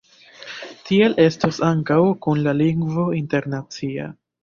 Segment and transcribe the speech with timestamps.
[0.89, 4.13] Tiel estos ankaŭ kun la lingvo internacia.